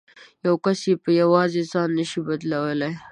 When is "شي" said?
2.09-2.19